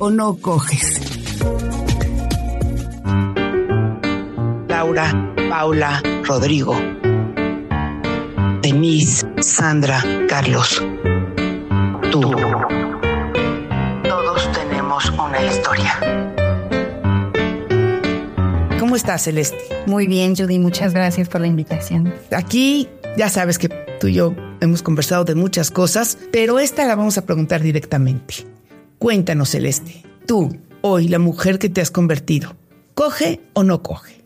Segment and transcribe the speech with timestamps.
[0.00, 1.00] o no coges?
[4.68, 6.74] Laura, Paula, Rodrigo,
[8.62, 10.82] Denise, Sandra, Carlos,
[12.10, 12.22] tú.
[14.08, 15.92] Todos tenemos una historia.
[18.78, 19.58] ¿Cómo estás, Celeste?
[19.86, 22.12] Muy bien, Judy, muchas gracias por la invitación.
[22.32, 23.68] Aquí ya sabes que
[24.00, 28.46] tú y yo hemos conversado de muchas cosas, pero esta la vamos a preguntar directamente.
[29.00, 32.54] Cuéntanos, Celeste, tú, hoy, la mujer que te has convertido,
[32.92, 34.20] ¿coge o no coge?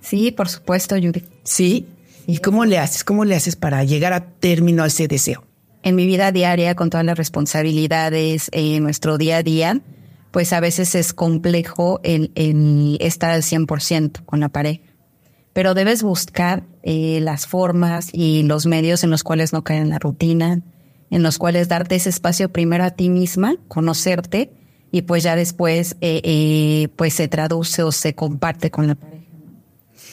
[0.00, 1.22] Sí, por supuesto, Judy.
[1.44, 1.86] ¿Sí?
[2.26, 3.04] ¿Y cómo le haces?
[3.04, 5.44] ¿Cómo le haces para llegar a término a ese deseo?
[5.84, 9.80] En mi vida diaria, con todas las responsabilidades en nuestro día a día,
[10.32, 14.82] pues a veces es complejo el, el estar al 100% con la pareja.
[15.52, 19.90] Pero debes buscar eh, las formas y los medios en los cuales no caer en
[19.90, 20.62] la rutina,
[21.10, 24.52] en los cuales darte ese espacio primero a ti misma, conocerte,
[24.92, 29.24] y pues ya después eh, eh, pues se traduce o se comparte con la pareja.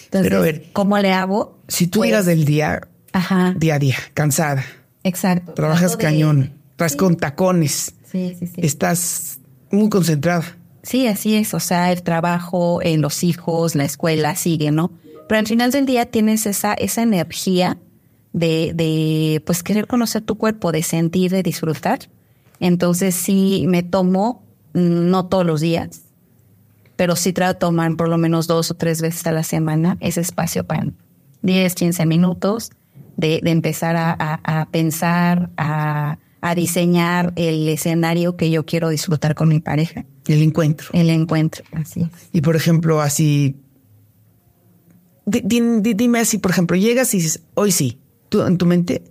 [0.05, 1.59] Entonces, Pero a ver, ¿cómo le hago?
[1.67, 2.81] Si tú Pues- llegas del día,
[3.13, 4.63] Ajá, día a día, cansada,
[5.03, 5.53] exacto.
[5.53, 8.53] trabajas de- cañón, vas con tacones, Sí, sí, sí.
[8.63, 9.39] estás
[9.71, 10.43] muy concentrada.
[10.83, 11.53] Sí, así es.
[11.53, 14.91] O sea, el trabajo, en los hijos, la escuela sigue, ¿no?
[15.27, 17.77] Pero al final del día tienes esa, esa energía
[18.37, 21.99] de, de, pues, querer conocer tu cuerpo, de sentir, de disfrutar.
[22.59, 24.43] Entonces, sí me tomo,
[24.73, 26.01] mm, no todos los días,
[26.95, 29.97] pero sí trato de tomar por lo menos dos o tres veces a la semana
[29.99, 30.87] ese espacio para
[31.43, 32.71] 10, 15 minutos
[33.15, 38.89] de, de empezar a, a- a pensar, a, a diseñar el escenario que yo quiero
[38.89, 40.05] disfrutar con mi pareja.
[40.27, 40.89] El encuentro.
[40.93, 42.29] El encuentro, así es.
[42.33, 43.55] Y por ejemplo, así.
[45.25, 47.99] di- di- di- dime así, por ejemplo, llegas y dices, hoy sí.
[48.29, 49.03] ¿Tú en tu mente?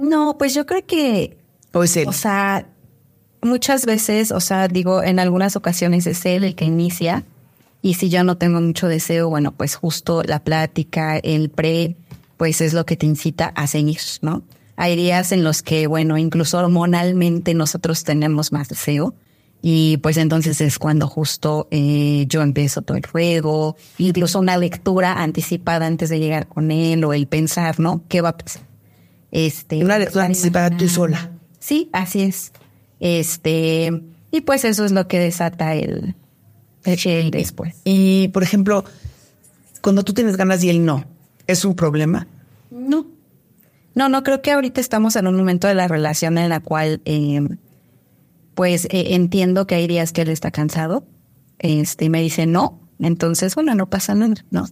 [0.00, 1.38] No, pues yo creo que,
[1.72, 2.08] ¿O es él?
[2.08, 2.68] o sea,
[3.42, 7.24] muchas veces, o sea, digo, en algunas ocasiones es él el que inicia.
[7.80, 11.96] Y si yo no tengo mucho deseo, bueno, pues justo la plática, el pre,
[12.36, 14.42] pues es lo que te incita a seguir, ¿no?
[14.76, 19.14] Hay días en los que, bueno, incluso hormonalmente nosotros tenemos más deseo.
[19.60, 25.20] Y pues entonces es cuando justo eh, yo empiezo todo el juego, incluso una lectura
[25.20, 28.02] anticipada antes de llegar con él o el pensar, ¿no?
[28.08, 28.62] ¿Qué va a pasar?
[29.32, 31.32] Este, Una lectura anticipada tú sola.
[31.58, 32.52] Sí, así es.
[33.00, 36.14] Este, y pues eso es lo que desata el,
[36.84, 37.74] el, el después.
[37.84, 38.84] Y por ejemplo,
[39.82, 41.04] cuando tú tienes ganas y él no,
[41.46, 42.26] ¿es un problema?
[42.70, 43.06] No.
[43.94, 47.00] No, no creo que ahorita estamos en un momento de la relación en la cual,
[47.04, 47.40] eh,
[48.58, 51.06] pues eh, entiendo que hay días que él está cansado.
[51.60, 52.80] Este, y me dice no.
[52.98, 54.66] Entonces, bueno, no pasa nada, ¿no?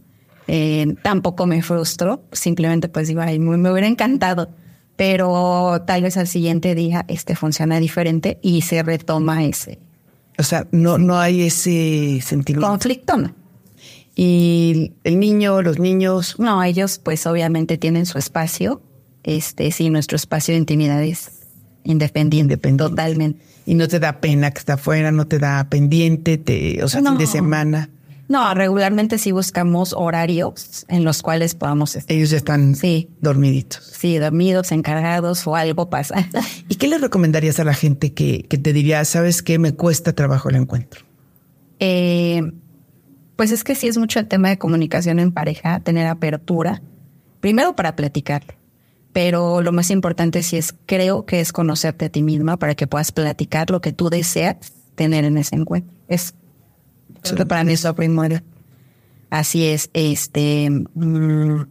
[0.48, 4.48] Eh, tampoco me frustro, simplemente pues digo, ay, me, me hubiera encantado.
[4.96, 9.78] Pero tal vez al siguiente día este funciona diferente y se retoma ese
[10.36, 12.66] O sea, no, no hay ese sentimiento.
[12.66, 13.36] conflicto, ¿no?
[14.16, 18.82] Y el niño, los niños, No, ellos pues obviamente tienen su espacio.
[19.22, 21.35] Este, sí, nuestro espacio de intimidad es
[21.86, 23.40] independiente, totalmente.
[23.64, 27.00] y no te da pena que está afuera, no te da pendiente, te, o sea,
[27.00, 27.10] No.
[27.10, 27.90] fin de semana,
[28.28, 33.08] No, regularmente sí buscamos horarios en los cuales podamos estar, ellos ya están Sí.
[33.20, 33.84] dormiditos.
[33.96, 36.28] sí, dormidos, encargados o algo pasa.
[36.68, 40.12] ¿Y qué le recomendarías a la gente que, que te diría, sabes qué, me cuesta
[40.12, 41.02] trabajo el encuentro?
[41.78, 42.42] Eh,
[43.36, 46.82] pues es que sí es mucho el tema de comunicación en pareja, tener apertura,
[47.40, 48.42] primero para platicar,
[49.16, 52.86] pero lo más importante sí es, creo que es conocerte a ti misma para que
[52.86, 54.56] puedas platicar lo que tú deseas
[54.94, 55.90] tener en ese encuentro.
[56.06, 56.34] Es
[57.48, 58.42] para mí es lo primero.
[59.30, 61.62] Así es, este, mm,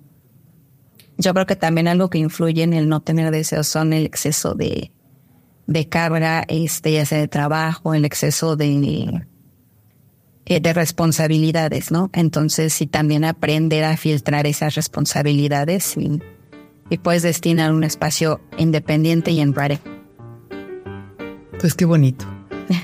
[1.20, 4.56] yo creo que también algo que influye en el no tener deseos son el exceso
[4.56, 4.90] de,
[5.68, 9.22] de carga, este, ya sea de trabajo, el exceso de,
[10.48, 12.10] eh, de responsabilidades, ¿no?
[12.14, 16.20] Entonces, sí también aprender a filtrar esas responsabilidades y,
[16.90, 19.84] y puedes destinar un espacio independiente y en pareja.
[21.60, 22.26] Pues qué bonito.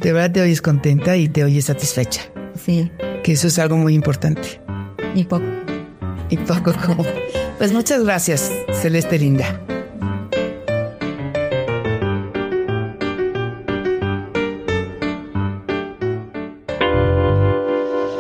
[0.01, 2.21] De verdad te oyes contenta y te oyes satisfecha.
[2.56, 2.92] Sí.
[3.24, 4.62] Que eso es algo muy importante.
[5.15, 5.45] Y poco.
[6.30, 7.06] Y poco como.
[7.57, 8.51] Pues muchas gracias,
[8.81, 9.62] Celeste Linda.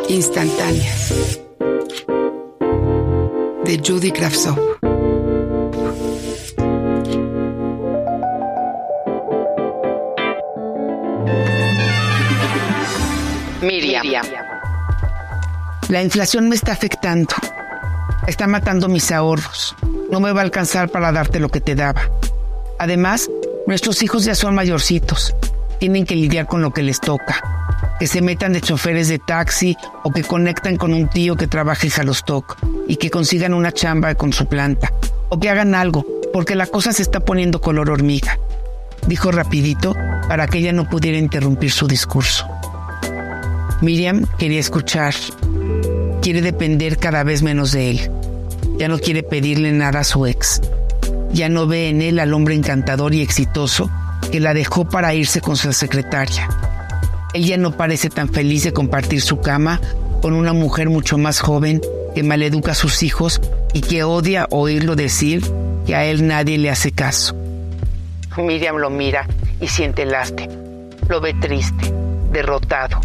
[0.09, 1.39] Instantáneas
[3.65, 4.90] de Judy Kravtsov.
[15.89, 17.35] La inflación me está afectando.
[18.25, 19.75] Está matando mis ahorros.
[20.09, 22.01] No me va a alcanzar para darte lo que te daba.
[22.79, 23.29] Además,
[23.67, 25.35] nuestros hijos ya son mayorcitos.
[25.79, 27.43] Tienen que lidiar con lo que les toca.
[27.99, 31.85] Que se metan de choferes de taxi o que conectan con un tío que trabaja
[31.85, 32.57] en Jalostoc
[32.87, 34.91] y que consigan una chamba con su planta.
[35.29, 38.39] O que hagan algo, porque la cosa se está poniendo color hormiga.
[39.05, 39.95] Dijo rapidito
[40.27, 42.47] para que ella no pudiera interrumpir su discurso.
[43.81, 45.15] Miriam quería escuchar.
[46.21, 48.11] Quiere depender cada vez menos de él.
[48.77, 50.61] Ya no quiere pedirle nada a su ex.
[51.33, 53.89] Ya no ve en él al hombre encantador y exitoso
[54.31, 56.47] que la dejó para irse con su secretaria.
[57.33, 59.81] Él ya no parece tan feliz de compartir su cama
[60.21, 61.81] con una mujer mucho más joven
[62.13, 63.41] que maleduca a sus hijos
[63.73, 65.41] y que odia oírlo decir
[65.87, 67.35] que a él nadie le hace caso.
[68.37, 69.25] Miriam lo mira
[69.59, 70.53] y siente lástima.
[71.09, 71.91] Lo ve triste,
[72.31, 73.01] derrotado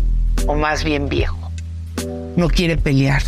[0.46, 1.50] o más bien viejo.
[2.36, 3.22] No quiere pelear.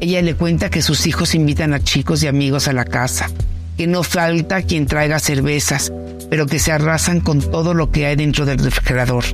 [0.00, 3.30] Ella le cuenta que sus hijos invitan a chicos y amigos a la casa,
[3.76, 5.92] que no falta quien traiga cervezas,
[6.30, 9.24] pero que se arrasan con todo lo que hay dentro del refrigerador.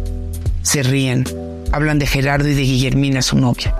[0.63, 1.25] Se ríen,
[1.73, 3.75] hablan de Gerardo y de Guillermina, su novia.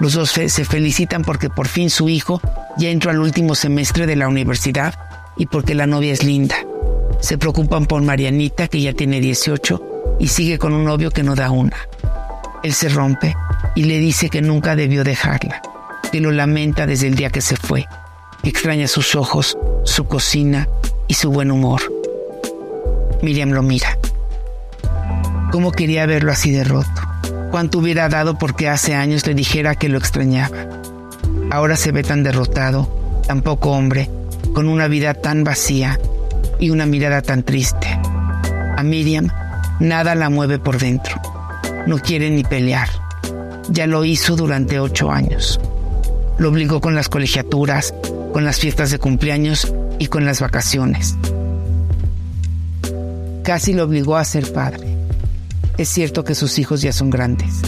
[0.00, 2.40] Los dos se felicitan porque por fin su hijo
[2.76, 4.94] ya entró al último semestre de la universidad
[5.36, 6.56] y porque la novia es linda.
[7.20, 11.34] Se preocupan por Marianita, que ya tiene 18 y sigue con un novio que no
[11.34, 11.76] da una.
[12.62, 13.36] Él se rompe
[13.74, 15.60] y le dice que nunca debió dejarla,
[16.12, 17.86] que lo lamenta desde el día que se fue,
[18.42, 20.68] que extraña sus ojos, su cocina
[21.08, 21.80] y su buen humor.
[23.20, 23.98] Miriam lo mira.
[25.50, 26.88] ¿Cómo quería verlo así de roto?
[27.50, 30.68] ¿Cuánto hubiera dado porque hace años le dijera que lo extrañaba?
[31.50, 34.08] Ahora se ve tan derrotado, tan poco hombre,
[34.54, 35.98] con una vida tan vacía
[36.60, 37.88] y una mirada tan triste.
[38.76, 39.28] A Miriam
[39.80, 41.31] nada la mueve por dentro
[41.86, 42.88] no quiere ni pelear.
[43.70, 45.60] Ya lo hizo durante ocho años.
[46.38, 47.94] Lo obligó con las colegiaturas,
[48.32, 51.16] con las fiestas de cumpleaños y con las vacaciones.
[53.42, 54.96] Casi lo obligó a ser padre.
[55.78, 57.62] Es cierto que sus hijos ya son grandes.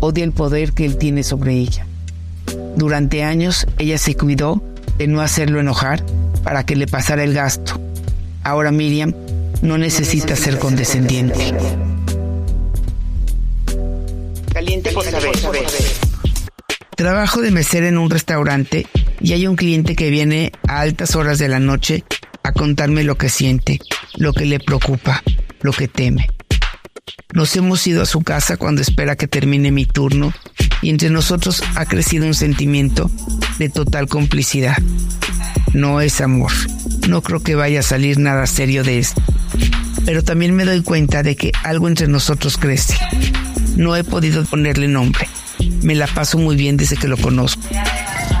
[0.00, 1.86] Odia el poder que él tiene sobre ella.
[2.76, 4.62] Durante años ella se cuidó
[4.98, 6.04] de no hacerlo enojar
[6.42, 7.80] para que le pasara el gasto.
[8.42, 9.14] Ahora Miriam
[9.62, 11.54] no necesita ser condescendiente.
[16.96, 18.86] Trabajo de mesera en un restaurante
[19.20, 22.02] y hay un cliente que viene a altas horas de la noche
[22.42, 23.78] a contarme lo que siente,
[24.16, 25.22] lo que le preocupa,
[25.60, 26.28] lo que teme.
[27.34, 30.32] Nos hemos ido a su casa cuando espera que termine mi turno
[30.80, 33.10] y entre nosotros ha crecido un sentimiento
[33.58, 34.78] de total complicidad.
[35.74, 36.52] No es amor.
[37.06, 39.20] No creo que vaya a salir nada serio de esto.
[40.06, 42.96] Pero también me doy cuenta de que algo entre nosotros crece
[43.76, 45.28] no he podido ponerle nombre.
[45.82, 47.62] Me la paso muy bien desde que lo conozco.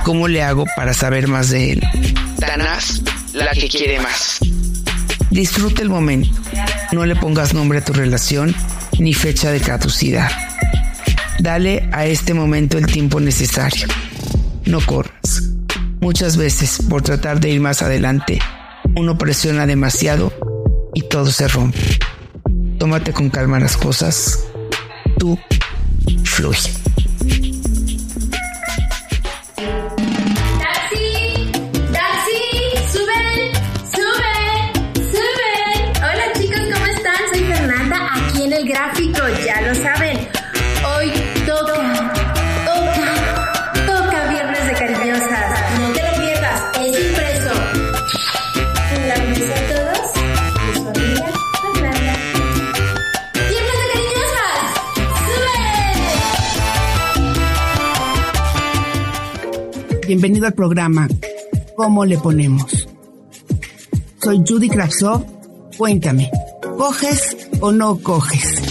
[0.04, 1.82] ¿Cómo le hago para saber más de él?
[2.38, 3.02] Tanás,
[3.32, 4.38] la que quiere más.
[5.30, 6.30] Disfruta el momento.
[6.92, 8.54] No le pongas nombre a tu relación
[8.98, 10.30] ni fecha de caducidad.
[11.38, 13.86] Dale a este momento el tiempo necesario.
[14.64, 15.42] No corras.
[16.00, 18.38] Muchas veces, por tratar de ir más adelante,
[18.94, 20.32] uno presiona demasiado
[20.94, 21.78] y todo se rompe.
[22.78, 24.45] Tómate con calma las cosas
[25.18, 25.38] tú
[26.24, 26.85] fluye.
[60.06, 61.08] Bienvenido al programa
[61.76, 62.86] ¿Cómo le ponemos?
[64.22, 65.26] Soy Judy Kravtsov.
[65.76, 66.30] Cuéntame,
[66.78, 68.62] ¿Coges o no coges?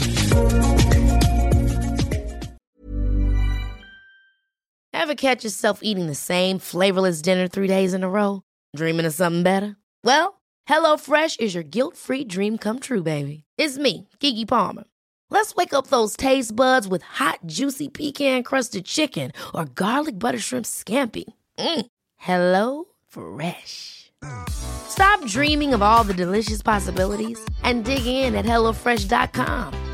[4.94, 8.42] Ever catch yourself eating the same flavorless dinner three days in a row?
[8.76, 9.76] Dreaming of something better?
[10.04, 13.44] Well, HelloFresh is your guilt-free dream come true, baby.
[13.58, 14.86] It's me, Kiki Palmer.
[15.30, 20.66] Let's wake up those taste buds with hot, juicy pecan-crusted chicken or garlic butter shrimp
[20.66, 21.26] scampi.
[21.60, 21.86] Mm.
[22.18, 24.12] Hello Fresh.
[24.50, 29.94] Stop dreaming of all the delicious possibilities and dig in at HelloFresh.com.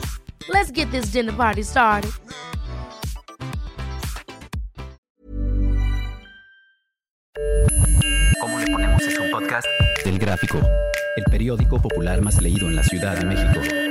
[0.50, 2.12] Let's get this dinner party started.
[8.40, 9.68] ¿Cómo le ponemos es un podcast?
[10.04, 10.60] Del Gráfico,
[11.16, 13.91] el periódico popular más leído en la Ciudad de México.